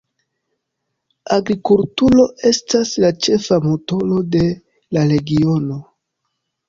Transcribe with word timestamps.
Agrikulturo 1.35 2.25
estas 2.51 2.93
la 3.05 3.13
ĉefa 3.27 3.61
motoro 3.69 4.19
de 4.37 4.43
la 4.99 5.05
regiono. 5.13 5.83